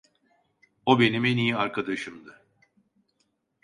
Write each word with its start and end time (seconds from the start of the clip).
O 0.85 0.99
benim 0.99 1.25
en 1.25 1.37
iyi 1.37 1.55
arkadaşımdı. 1.55 2.43